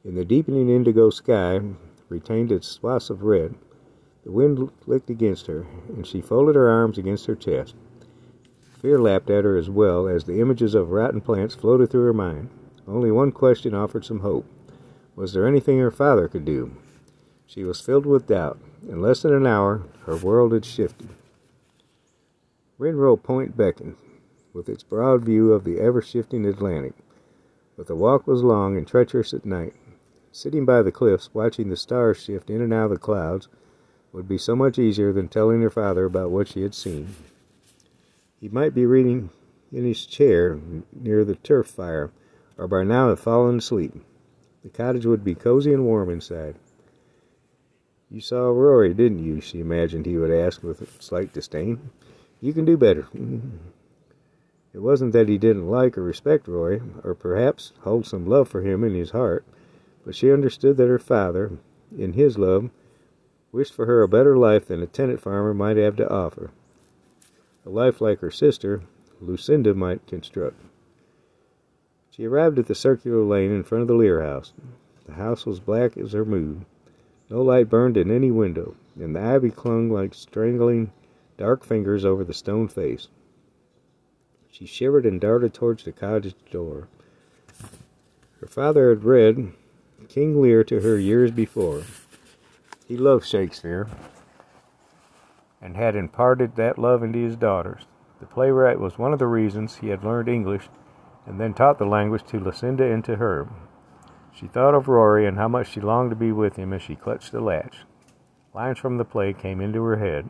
In 0.05 0.15
the 0.15 0.25
deepening 0.25 0.69
indigo 0.69 1.09
sky 1.09 1.61
retained 2.09 2.53
its 2.53 2.69
swaths 2.69 3.09
of 3.09 3.23
red. 3.23 3.55
The 4.25 4.33
wind 4.33 4.71
licked 4.87 5.09
against 5.09 5.47
her, 5.47 5.67
and 5.89 6.07
she 6.07 6.21
folded 6.21 6.55
her 6.55 6.69
arms 6.69 6.99
against 6.99 7.27
her 7.27 7.35
chest. 7.35 7.75
Fear 8.87 9.01
lapped 9.01 9.31
at 9.31 9.43
her 9.43 9.57
as 9.57 9.69
well 9.69 10.07
as 10.07 10.23
the 10.23 10.41
images 10.41 10.73
of 10.73 10.93
rotten 10.93 11.21
plants 11.21 11.57
floated 11.57 11.91
through 11.91 12.05
her 12.05 12.13
mind. 12.13 12.51
Only 12.87 13.11
one 13.11 13.33
question 13.33 13.75
offered 13.75 14.05
some 14.05 14.21
hope. 14.21 14.47
Was 15.17 15.33
there 15.33 15.45
anything 15.45 15.81
her 15.81 15.91
father 15.91 16.29
could 16.29 16.45
do? 16.45 16.71
She 17.49 17.65
was 17.65 17.81
filled 17.81 18.07
with 18.07 18.29
doubt. 18.29 18.61
In 18.89 19.03
less 19.03 19.23
than 19.23 19.35
an 19.35 19.45
hour, 19.45 19.83
her 20.05 20.17
world 20.17 20.53
had 20.53 20.65
shifted. 20.65 21.09
Rinroe 22.79 23.17
Point 23.21 23.57
beckoned, 23.57 23.97
with 24.53 24.69
its 24.69 24.85
broad 24.85 25.25
view 25.25 25.53
of 25.53 25.65
the 25.65 25.81
ever 25.81 26.01
shifting 26.01 26.47
Atlantic. 26.47 26.95
But 27.77 27.89
the 27.89 27.97
walk 27.97 28.29
was 28.29 28.45
long 28.45 28.77
and 28.77 28.87
treacherous 28.87 29.35
at 29.35 29.45
night. 29.45 29.75
Sitting 30.31 30.65
by 30.65 30.83
the 30.83 30.93
cliffs, 30.93 31.35
watching 31.35 31.71
the 31.71 31.77
stars 31.77 32.19
shift 32.19 32.51
in 32.51 32.63
and 32.63 32.73
out 32.73 32.85
of 32.85 32.91
the 32.91 32.99
clouds, 32.99 33.49
would 34.13 34.29
be 34.29 34.39
so 34.39 34.55
much 34.55 34.79
easier 34.79 35.13
than 35.13 35.27
telling 35.27 35.61
her 35.63 35.71
father 35.71 36.05
about 36.05 36.31
what 36.31 36.47
she 36.47 36.63
had 36.63 36.73
seen. 36.73 37.17
He 38.47 38.53
might 38.53 38.75
be 38.75 38.87
reading 38.87 39.31
in 39.73 39.85
his 39.85 40.07
chair 40.07 40.61
near 40.93 41.25
the 41.25 41.35
turf 41.35 41.67
fire, 41.67 42.13
or 42.57 42.69
by 42.69 42.85
now 42.85 43.09
have 43.09 43.19
fallen 43.19 43.59
asleep. 43.59 43.93
The 44.63 44.69
cottage 44.69 45.05
would 45.05 45.25
be 45.25 45.35
cozy 45.35 45.73
and 45.73 45.85
warm 45.85 46.09
inside. 46.11 46.55
You 48.09 48.21
saw 48.21 48.51
Rory, 48.51 48.95
didn't 48.95 49.19
you? 49.19 49.41
she 49.41 49.59
imagined 49.59 50.07
he 50.07 50.17
would 50.17 50.31
ask 50.31 50.63
with 50.63 51.03
slight 51.03 51.33
disdain. 51.33 51.91
You 52.41 52.53
can 52.53 52.65
do 52.65 52.77
better. 52.77 53.09
It 54.73 54.79
wasn't 54.79 55.13
that 55.13 55.29
he 55.29 55.39
didn't 55.39 55.69
like 55.69 55.99
or 55.99 56.05
respect 56.05 56.47
Roy, 56.47 56.81
or 57.03 57.17
perhaps 57.17 57.73
hold 57.81 58.07
some 58.07 58.29
love 58.29 58.49
for 58.49 58.63
him 58.63 58.85
in 58.85 58.95
his 58.95 59.11
heart, 59.11 59.45
but 60.05 60.15
she 60.15 60.31
understood 60.31 60.77
that 60.77 60.87
her 60.87 61.01
father, 61.01 61.59
in 61.99 62.13
his 62.13 62.39
love, 62.39 62.71
wished 63.51 63.75
for 63.75 63.87
her 63.87 64.03
a 64.03 64.09
better 64.09 64.37
life 64.37 64.67
than 64.67 64.85
a 64.85 64.87
tenant 64.87 65.21
farmer 65.21 65.53
might 65.53 65.79
have 65.79 65.97
to 65.97 66.09
offer. 66.09 66.53
A 67.67 67.71
life 67.71 68.01
like 68.01 68.21
her 68.21 68.31
sister, 68.31 68.83
Lucinda, 69.21 69.75
might 69.75 70.07
construct. 70.07 70.63
She 72.11 72.25
arrived 72.25 72.61
at 72.61 72.67
the 72.67 72.77
circular 72.77 73.25
lane 73.25 73.51
in 73.51 73.65
front 73.65 73.83
of 73.83 73.89
the 73.89 73.95
Lear 73.95 74.23
house. 74.23 74.53
The 75.05 75.15
house 75.15 75.45
was 75.45 75.59
black 75.59 75.97
as 75.97 76.13
her 76.13 76.25
mood. 76.25 76.65
No 77.29 77.43
light 77.43 77.69
burned 77.69 77.97
in 77.97 78.09
any 78.11 78.31
window, 78.31 78.77
and 78.95 79.17
the 79.17 79.21
ivy 79.21 79.51
clung 79.51 79.91
like 79.91 80.15
strangling 80.15 80.93
dark 81.37 81.65
fingers 81.65 82.05
over 82.05 82.23
the 82.23 82.33
stone 82.33 82.69
face. 82.69 83.09
She 84.49 84.65
shivered 84.65 85.05
and 85.05 85.21
darted 85.21 85.53
towards 85.53 85.83
the 85.83 85.93
cottage 85.93 86.37
door. 86.51 86.87
Her 88.41 88.47
father 88.47 88.91
had 88.91 89.05
read 89.05 89.53
King 90.09 90.41
Lear 90.41 90.63
to 90.65 90.81
her 90.81 90.99
years 90.99 91.33
before. 91.33 91.83
He 92.87 92.97
loved 92.97 93.27
Shakespeare 93.27 93.89
and 95.61 95.77
had 95.77 95.97
imparted 95.97 96.57
that 96.57 96.79
love 96.79 97.03
into 97.03 97.19
his 97.19 97.37
daughters. 97.37 97.87
The 98.21 98.27
playwright 98.27 98.81
was 98.81 98.99
one 98.99 99.13
of 99.13 99.19
the 99.19 99.27
reasons 99.27 99.77
he 99.77 99.89
had 99.89 100.05
learned 100.05 100.29
English 100.29 100.69
and 101.27 101.41
then 101.41 101.55
taught 101.55 101.79
the 101.79 101.87
language 101.87 102.25
to 102.29 102.41
Lucinda 102.41 102.85
and 102.85 103.05
to 103.05 103.17
her. 103.17 103.49
She 104.33 104.47
thought 104.47 104.75
of 104.75 104.89
Rory 104.89 105.27
and 105.27 105.37
how 105.37 105.49
much 105.49 105.71
she 105.71 105.81
longed 105.81 106.11
to 106.11 106.17
be 106.17 106.33
with 106.33 106.57
him 106.57 106.73
as 106.73 106.83
she 106.83 106.95
clutched 106.95 107.33
the 107.33 107.41
latch. 107.41 107.79
Lines 108.55 108.79
from 108.79 108.97
the 108.97 109.05
play 109.05 109.33
came 109.33 109.61
into 109.61 109.83
her 109.83 109.97
head. 109.97 110.29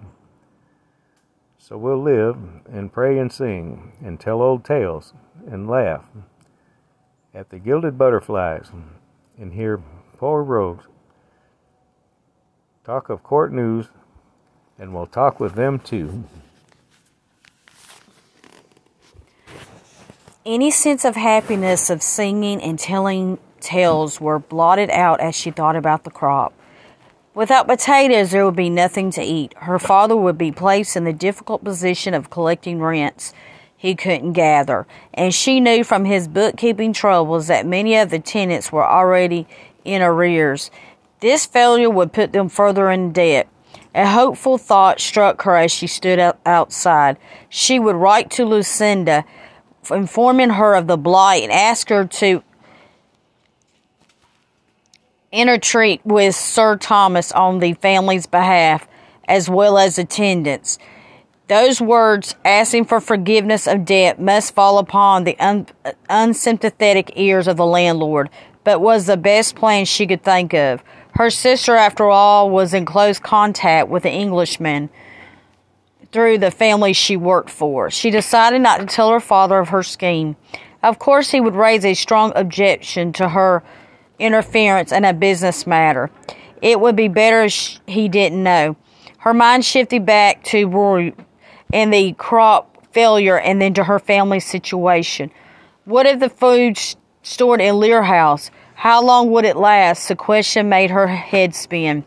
So 1.59 1.77
we'll 1.77 2.03
live 2.03 2.37
and 2.71 2.93
pray 2.93 3.19
and 3.19 3.33
sing 3.33 3.93
and 4.03 4.21
tell 4.21 4.43
old 4.43 4.65
tales 4.65 5.13
and 5.47 5.69
laugh 5.69 6.05
at 7.35 7.51
the 7.51 7.59
gilded 7.59 7.99
butterflies 7.99 8.71
and 9.39 9.53
hear 9.53 9.83
poor 10.17 10.43
rogues 10.43 10.87
talk 12.85 13.11
of 13.11 13.23
court 13.25 13.53
news 13.53 13.89
and 14.79 14.95
we'll 14.95 15.07
talk 15.07 15.41
with 15.41 15.55
them 15.55 15.79
too. 15.79 16.25
Any 20.45 20.71
sense 20.71 21.05
of 21.05 21.17
happiness 21.17 21.91
of 21.91 22.03
singing 22.03 22.63
and 22.63 22.79
telling 22.79 23.39
tales 23.61 24.21
were 24.21 24.39
blotted 24.39 24.91
out 24.91 25.21
as 25.21 25.35
she 25.35 25.51
thought 25.51 25.75
about 25.75 26.05
the 26.05 26.11
crop. 26.11 26.53
Without 27.35 27.67
potatoes, 27.67 28.31
there 28.31 28.45
would 28.45 28.57
be 28.57 28.71
nothing 28.71 29.11
to 29.11 29.23
eat. 29.23 29.53
Her 29.59 29.79
father 29.79 30.17
would 30.17 30.39
be 30.39 30.53
placed 30.53 30.97
in 30.97 31.05
the 31.05 31.13
difficult 31.13 31.65
position 31.65 32.15
of 32.15 32.31
collecting 32.31 32.81
rents 32.81 33.35
he 33.77 33.95
couldn't 33.95 34.33
gather, 34.33 34.87
and 35.13 35.35
she 35.35 35.61
knew 35.61 35.85
from 35.85 36.07
his 36.07 36.29
bookkeeping 36.29 36.95
troubles 36.95 37.49
that 37.49 37.67
many 37.67 37.97
of 37.97 38.09
the 38.09 38.19
tenants 38.19 38.73
were 38.73 38.87
already 38.87 39.47
in 39.85 40.01
arrears. 40.01 40.71
This 41.21 41.45
failure 41.45 41.91
would 41.91 42.13
put 42.13 42.33
them 42.33 42.49
further 42.49 42.91
in 42.91 43.13
debt. 43.13 43.49
A 43.97 44.07
hopeful 44.07 44.59
thought 44.59 45.01
struck 45.01 45.41
her 45.43 45.57
as 45.57 45.73
she 45.73 45.87
stood 45.87 46.21
outside. 46.45 47.17
She 47.49 47.79
would 47.79 47.97
write 47.97 48.31
to 48.33 48.45
Lucinda, 48.45 49.25
informing 49.91 50.51
her 50.51 50.75
of 50.75 50.87
the 50.87 50.99
blight 50.99 51.45
and 51.45 51.51
ask 51.51 51.89
her 51.89 52.05
to 52.05 52.43
entreat 55.33 56.03
with 56.05 56.35
Sir 56.35 56.77
Thomas 56.77 57.33
on 57.33 57.61
the 57.61 57.73
family's 57.73 58.27
behalf, 58.27 58.87
as 59.27 59.49
well 59.49 59.79
as 59.79 59.99
attendance. 59.99 60.79
Those 61.49 61.81
words, 61.81 62.35
asking 62.45 62.85
for 62.85 63.01
forgiveness 63.01 63.67
of 63.67 63.87
debt, 63.87 64.21
must 64.21 64.55
fall 64.55 64.77
upon 64.77 65.25
the 65.25 65.39
un- 65.39 65.69
unsympathetic 66.11 67.13
ears 67.17 67.49
of 67.49 67.57
the 67.57 67.65
landlord, 67.65 68.29
but 68.63 68.83
was 68.83 69.07
the 69.07 69.17
best 69.17 69.55
plan 69.55 69.87
she 69.87 70.07
could 70.07 70.23
think 70.23 70.53
of. 70.53 70.85
Her 71.17 71.31
sister, 71.31 71.75
after 71.75 72.11
all, 72.11 72.51
was 72.51 72.75
in 72.75 72.85
close 72.85 73.19
contact 73.19 73.89
with 73.89 74.03
the 74.03 74.11
Englishman 74.11 74.91
through 76.13 76.37
the 76.37 76.51
family 76.51 76.93
she 76.93 77.17
worked 77.17 77.49
for. 77.49 77.91
She 77.91 78.11
decided 78.11 78.61
not 78.61 78.81
to 78.81 78.87
tell 78.87 79.11
her 79.11 79.21
father 79.21 79.59
of 79.59 79.71
her 79.71 79.83
scheme. 79.83 80.37
Of 80.83 80.99
course, 80.99 81.31
he 81.31 81.41
would 81.41 81.55
raise 81.55 81.87
a 81.87 81.95
strong 81.95 82.33
objection 82.37 83.15
to 83.15 83.31
her 83.31 83.63
interference 84.19 84.93
in 84.93 85.07
a 85.07 85.15
business 85.15 85.67
matter. 85.67 86.11
It 86.61 86.81
would 86.81 86.97
be 86.97 87.09
better 87.09 87.45
if 87.45 87.81
he 87.87 88.11
didn't 88.11 88.43
know. 88.43 88.77
Her 89.19 89.33
mind 89.33 89.65
shifted 89.65 90.05
back 90.05 90.45
to 90.45 90.67
Rory 90.67 91.15
and 91.73 91.95
the 91.95 92.13
crop 92.13 92.87
failure 92.93 93.39
and 93.39 93.61
then 93.61 93.73
to 93.75 93.85
her 93.85 93.99
family 93.99 94.41
situation. 94.41 95.31
What 95.87 96.05
if 96.05 96.21
the 96.21 96.29
food 96.29 96.79
stored 97.23 97.63
in 97.63 97.81
Lear 97.81 98.03
House? 98.03 98.51
How 98.77 99.03
long 99.03 99.31
would 99.31 99.47
it 99.47 99.57
last? 99.57 100.07
The 100.07 100.15
question 100.15 100.69
made 100.69 100.91
her 100.91 101.07
head 101.07 101.55
spin. 101.55 102.05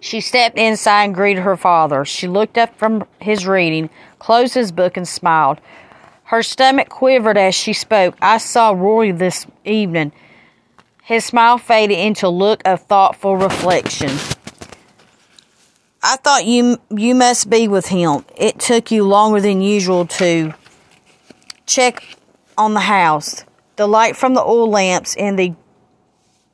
She 0.00 0.20
stepped 0.20 0.58
inside 0.58 1.04
and 1.04 1.14
greeted 1.14 1.42
her 1.42 1.56
father. 1.56 2.04
She 2.04 2.28
looked 2.28 2.58
up 2.58 2.76
from 2.76 3.06
his 3.20 3.46
reading, 3.46 3.88
closed 4.18 4.52
his 4.52 4.70
book, 4.70 4.98
and 4.98 5.08
smiled. 5.08 5.58
Her 6.24 6.42
stomach 6.42 6.90
quivered 6.90 7.38
as 7.38 7.54
she 7.54 7.72
spoke. 7.72 8.16
I 8.20 8.36
saw 8.36 8.72
Rory 8.72 9.12
this 9.12 9.46
evening. 9.64 10.12
His 11.02 11.24
smile 11.24 11.56
faded 11.56 11.98
into 11.98 12.26
a 12.26 12.28
look 12.28 12.60
of 12.66 12.82
thoughtful 12.82 13.36
reflection. 13.36 14.10
I 16.02 16.16
thought 16.16 16.44
you 16.44 16.78
you 16.90 17.14
must 17.14 17.48
be 17.48 17.66
with 17.66 17.86
him. 17.86 18.26
It 18.36 18.58
took 18.58 18.90
you 18.90 19.04
longer 19.04 19.40
than 19.40 19.62
usual 19.62 20.04
to 20.06 20.52
check 21.64 22.04
on 22.58 22.74
the 22.74 22.80
house. 22.80 23.45
The 23.76 23.86
light 23.86 24.16
from 24.16 24.34
the 24.34 24.42
oil 24.42 24.70
lamps 24.70 25.14
and 25.16 25.38
the 25.38 25.54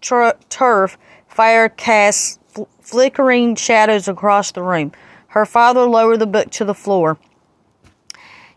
tur- 0.01 0.37
turf 0.49 0.99
fire 1.29 1.69
cast 1.69 2.41
fl- 2.49 2.65
flickering 2.81 3.55
shadows 3.55 4.09
across 4.09 4.53
the 4.53 4.63
room. 4.63 4.93
Her 5.29 5.47
father 5.47 5.83
lowered 5.83 6.19
the 6.19 6.27
book 6.27 6.51
to 6.51 6.65
the 6.65 6.75
floor. 6.75 7.17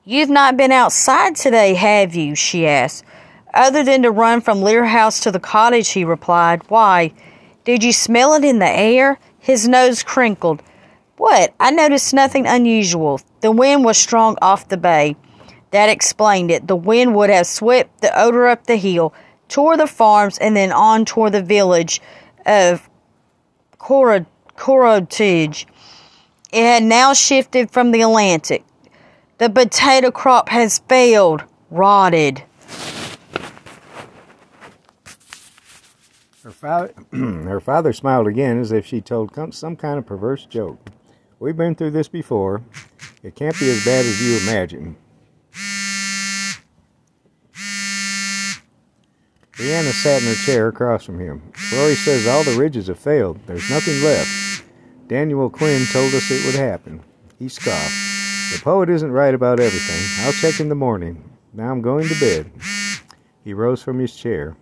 You've 0.03 0.29
not 0.29 0.57
been 0.57 0.71
outside 0.71 1.35
today, 1.35 1.73
have 1.75 2.13
you? 2.15 2.35
she 2.35 2.67
asked. 2.67 3.05
Other 3.53 3.83
than 3.83 4.03
to 4.03 4.11
run 4.11 4.41
from 4.41 4.61
Lear 4.61 4.85
House 4.85 5.19
to 5.21 5.31
the 5.31 5.39
cottage, 5.39 5.91
he 5.91 6.03
replied. 6.03 6.61
Why? 6.69 7.13
Did 7.63 7.83
you 7.83 7.93
smell 7.93 8.33
it 8.33 8.43
in 8.43 8.59
the 8.59 8.69
air? 8.69 9.17
His 9.39 9.67
nose 9.67 10.03
crinkled. 10.03 10.61
What? 11.17 11.53
I 11.59 11.71
noticed 11.71 12.13
nothing 12.13 12.45
unusual. 12.45 13.21
The 13.41 13.51
wind 13.51 13.85
was 13.85 13.97
strong 13.97 14.37
off 14.41 14.67
the 14.67 14.77
bay. 14.77 15.15
That 15.75 15.89
explained 15.89 16.51
it. 16.51 16.69
The 16.69 16.75
wind 16.77 17.15
would 17.15 17.29
have 17.29 17.45
swept 17.45 17.99
the 17.99 18.17
odor 18.17 18.47
up 18.47 18.65
the 18.65 18.77
hill, 18.77 19.13
toward 19.49 19.81
the 19.81 19.87
farms, 19.87 20.37
and 20.37 20.55
then 20.55 20.71
on 20.71 21.03
toward 21.03 21.33
the 21.33 21.41
village 21.41 22.01
of 22.45 22.89
Carrowteige. 23.77 25.65
It 26.53 26.61
had 26.61 26.81
now 26.81 27.11
shifted 27.11 27.71
from 27.71 27.91
the 27.91 28.03
Atlantic. 28.03 28.63
The 29.37 29.49
potato 29.49 30.11
crop 30.11 30.47
has 30.47 30.79
failed, 30.79 31.43
rotted. 31.69 32.45
Her 36.41 36.51
father, 36.51 36.93
her 37.11 37.59
father 37.59 37.91
smiled 37.91 38.27
again 38.27 38.61
as 38.61 38.71
if 38.71 38.85
she 38.85 39.01
told 39.01 39.53
some 39.53 39.75
kind 39.75 39.99
of 39.99 40.05
perverse 40.05 40.45
joke. 40.45 40.89
We've 41.37 41.57
been 41.57 41.75
through 41.75 41.91
this 41.91 42.07
before. 42.07 42.61
It 43.23 43.35
can't 43.35 43.59
be 43.59 43.69
as 43.69 43.83
bad 43.83 44.05
as 44.05 44.21
you 44.21 44.37
imagine. 44.49 44.95
Brianna 49.65 49.93
sat 49.93 50.21
in 50.21 50.27
her 50.27 50.35
chair 50.35 50.67
across 50.67 51.05
from 51.05 51.17
him. 51.17 51.41
Rory 51.73 51.95
says 51.95 52.27
all 52.27 52.43
the 52.43 52.55
ridges 52.55 52.85
have 52.85 52.99
failed. 52.99 53.39
There's 53.47 53.67
nothing 53.67 53.99
left. 54.03 54.63
Daniel 55.07 55.49
Quinn 55.49 55.87
told 55.91 56.13
us 56.13 56.29
it 56.29 56.45
would 56.45 56.53
happen. 56.53 57.01
He 57.39 57.49
scoffed. 57.49 58.53
The 58.53 58.61
poet 58.61 58.91
isn't 58.91 59.11
right 59.11 59.33
about 59.33 59.59
everything. 59.59 60.23
I'll 60.23 60.33
check 60.33 60.59
in 60.59 60.69
the 60.69 60.75
morning. 60.75 61.27
Now 61.51 61.71
I'm 61.71 61.81
going 61.81 62.07
to 62.07 62.19
bed. 62.19 62.51
He 63.43 63.55
rose 63.55 63.81
from 63.81 63.97
his 63.97 64.15
chair. 64.15 64.55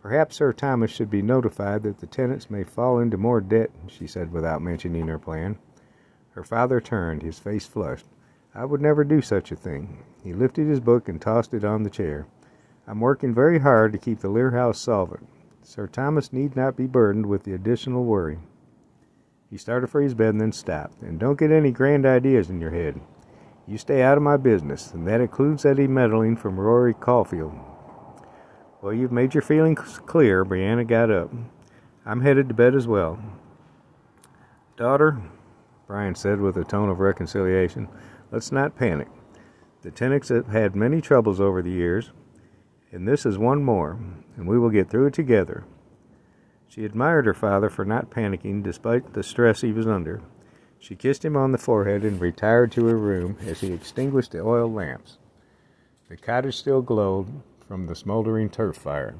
Perhaps 0.00 0.36
Sir 0.36 0.54
Thomas 0.54 0.90
should 0.90 1.10
be 1.10 1.20
notified 1.20 1.82
that 1.82 1.98
the 1.98 2.06
tenants 2.06 2.48
may 2.48 2.64
fall 2.64 2.98
into 2.98 3.18
more 3.18 3.42
debt, 3.42 3.70
she 3.88 4.06
said 4.06 4.32
without 4.32 4.62
mentioning 4.62 5.06
her 5.08 5.18
plan. 5.18 5.58
Her 6.30 6.44
father 6.44 6.80
turned, 6.80 7.20
his 7.20 7.38
face 7.38 7.66
flushed. 7.66 8.06
I 8.54 8.64
would 8.64 8.80
never 8.80 9.04
do 9.04 9.20
such 9.20 9.52
a 9.52 9.56
thing. 9.56 10.02
He 10.24 10.32
lifted 10.32 10.66
his 10.66 10.80
book 10.80 11.10
and 11.10 11.20
tossed 11.20 11.52
it 11.52 11.62
on 11.62 11.82
the 11.82 11.90
chair. 11.90 12.26
I'm 12.86 13.00
working 13.00 13.34
very 13.34 13.60
hard 13.60 13.92
to 13.92 13.98
keep 13.98 14.20
the 14.20 14.28
Lear 14.28 14.50
House 14.50 14.80
solvent. 14.80 15.28
Sir 15.62 15.86
Thomas 15.86 16.32
need 16.32 16.56
not 16.56 16.76
be 16.76 16.86
burdened 16.86 17.26
with 17.26 17.44
the 17.44 17.54
additional 17.54 18.04
worry. 18.04 18.38
He 19.50 19.56
started 19.56 19.88
for 19.88 20.00
his 20.00 20.14
bed 20.14 20.30
and 20.30 20.40
then 20.40 20.52
stopped. 20.52 21.02
And 21.02 21.18
don't 21.18 21.38
get 21.38 21.50
any 21.50 21.70
grand 21.70 22.06
ideas 22.06 22.50
in 22.50 22.60
your 22.60 22.70
head. 22.70 23.00
You 23.66 23.78
stay 23.78 24.02
out 24.02 24.16
of 24.16 24.22
my 24.22 24.36
business, 24.36 24.92
and 24.92 25.06
that 25.06 25.20
includes 25.20 25.64
any 25.64 25.86
meddling 25.86 26.36
from 26.36 26.58
Rory 26.58 26.94
Caulfield. 26.94 27.52
Well, 28.82 28.92
you've 28.92 29.12
made 29.12 29.34
your 29.34 29.42
feelings 29.42 30.00
clear. 30.06 30.44
Brianna 30.44 30.86
got 30.86 31.10
up. 31.10 31.30
I'm 32.06 32.22
headed 32.22 32.48
to 32.48 32.54
bed 32.54 32.74
as 32.74 32.86
well. 32.86 33.18
Daughter, 34.76 35.20
Brian 35.86 36.14
said 36.14 36.40
with 36.40 36.56
a 36.56 36.64
tone 36.64 36.88
of 36.88 37.00
reconciliation, 37.00 37.88
let's 38.32 38.50
not 38.50 38.76
panic. 38.76 39.08
The 39.82 39.90
tenants 39.90 40.30
have 40.30 40.48
had 40.48 40.74
many 40.74 41.00
troubles 41.00 41.40
over 41.40 41.62
the 41.62 41.70
years, 41.70 42.10
and 42.92 43.06
this 43.06 43.24
is 43.24 43.38
one 43.38 43.62
more, 43.62 43.98
and 44.36 44.46
we 44.46 44.58
will 44.58 44.70
get 44.70 44.90
through 44.90 45.06
it 45.06 45.14
together. 45.14 45.64
She 46.68 46.84
admired 46.84 47.26
her 47.26 47.34
father 47.34 47.68
for 47.68 47.84
not 47.84 48.10
panicking 48.10 48.62
despite 48.62 49.12
the 49.12 49.22
stress 49.22 49.60
he 49.60 49.72
was 49.72 49.86
under. 49.86 50.20
She 50.78 50.96
kissed 50.96 51.24
him 51.24 51.36
on 51.36 51.52
the 51.52 51.58
forehead 51.58 52.04
and 52.04 52.20
retired 52.20 52.72
to 52.72 52.86
her 52.86 52.96
room 52.96 53.36
as 53.44 53.60
he 53.60 53.72
extinguished 53.72 54.32
the 54.32 54.40
oil 54.40 54.70
lamps. 54.72 55.18
The 56.08 56.16
cottage 56.16 56.56
still 56.56 56.82
glowed, 56.82 57.42
from 57.68 57.86
the 57.86 57.94
smoldering 57.94 58.50
turf 58.50 58.76
fire. 58.76 59.14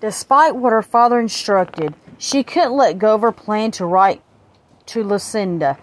Despite 0.00 0.54
what 0.54 0.72
her 0.72 0.82
father 0.82 1.18
instructed, 1.18 1.94
she 2.16 2.44
couldn't 2.44 2.76
let 2.76 2.98
go 2.98 3.16
of 3.16 3.22
her 3.22 3.32
plan 3.32 3.72
to 3.72 3.86
write 3.86 4.22
to 4.86 5.02
Lucinda. 5.02 5.78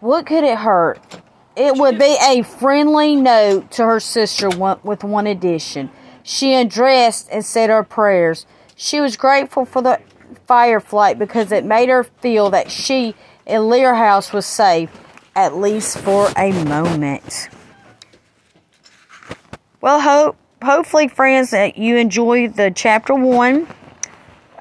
What 0.00 0.26
could 0.26 0.42
it 0.42 0.58
hurt? 0.58 1.21
It 1.54 1.76
would 1.76 1.98
be 1.98 2.16
a 2.26 2.42
friendly 2.42 3.14
note 3.14 3.70
to 3.72 3.84
her 3.84 4.00
sister 4.00 4.48
with 4.48 5.04
one 5.04 5.26
addition. 5.26 5.90
She 6.22 6.54
undressed 6.54 7.28
and 7.30 7.44
said 7.44 7.68
her 7.68 7.82
prayers. 7.82 8.46
She 8.74 9.00
was 9.00 9.16
grateful 9.16 9.64
for 9.64 9.82
the 9.82 10.00
fire 10.46 10.80
flight 10.80 11.18
because 11.18 11.52
it 11.52 11.64
made 11.64 11.88
her 11.88 12.04
feel 12.04 12.50
that 12.50 12.70
she 12.70 13.14
and 13.46 13.68
Lear 13.68 13.94
House 13.94 14.32
was 14.32 14.46
safe, 14.46 14.90
at 15.34 15.56
least 15.56 15.98
for 15.98 16.30
a 16.36 16.52
moment. 16.64 17.48
Well, 19.80 20.00
hope 20.00 20.36
hopefully, 20.62 21.08
friends, 21.08 21.50
that 21.50 21.76
you 21.76 21.96
enjoy 21.96 22.48
the 22.48 22.70
chapter 22.70 23.14
one 23.14 23.66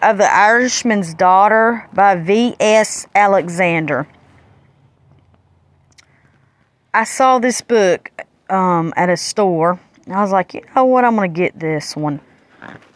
of 0.01 0.17
The 0.17 0.33
Irishman's 0.33 1.13
Daughter 1.13 1.87
by 1.93 2.15
V.S. 2.15 3.07
Alexander. 3.13 4.07
I 6.93 7.05
saw 7.05 7.39
this 7.39 7.61
book 7.61 8.11
um, 8.49 8.93
at 8.97 9.09
a 9.09 9.17
store. 9.17 9.79
I 10.07 10.21
was 10.21 10.31
like, 10.31 10.53
you 10.53 10.61
know 10.75 10.85
what? 10.85 11.05
I'm 11.05 11.15
going 11.15 11.33
to 11.33 11.37
get 11.37 11.57
this 11.57 11.95
one. 11.95 12.19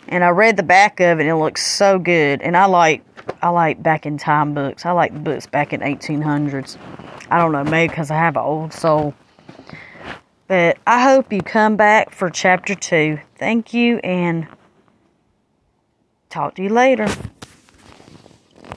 And 0.08 0.23
I 0.23 0.29
read 0.29 0.58
the 0.58 0.63
back 0.63 0.99
of 0.99 1.19
it, 1.19 1.23
and 1.23 1.29
it 1.29 1.36
looks 1.36 1.65
so 1.65 1.97
good. 1.97 2.41
And 2.41 2.55
I 2.55 2.65
like 2.65 3.03
I 3.41 3.49
like 3.49 3.81
back 3.81 4.05
in 4.05 4.17
time 4.17 4.53
books. 4.53 4.86
I 4.86 4.91
like 4.91 5.23
books 5.23 5.47
back 5.47 5.73
in 5.73 5.81
1800s. 5.81 6.77
I 7.31 7.39
don't 7.39 7.51
know, 7.51 7.63
maybe 7.63 7.89
because 7.89 8.12
I 8.12 8.15
have 8.15 8.36
an 8.36 8.43
old 8.43 8.73
soul. 8.73 9.15
But 10.47 10.77
I 10.86 11.01
hope 11.01 11.34
you 11.34 11.41
come 11.41 11.75
back 11.75 12.12
for 12.12 12.29
chapter 12.29 12.75
two. 12.75 13.19
Thank 13.38 13.73
you, 13.73 13.97
and 13.99 14.47
talk 16.29 16.55
to 16.55 16.63
you 16.63 16.69
later. 16.69 17.08